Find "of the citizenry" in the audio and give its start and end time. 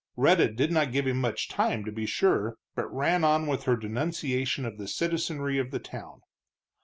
4.65-5.59